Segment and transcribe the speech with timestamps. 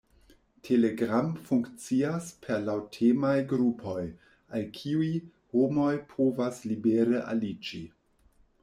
[0.67, 4.03] Telegram funkcias per laŭtemaj grupoj,
[4.61, 5.11] al kiuj
[5.55, 7.85] homoj povas libere aliĝi.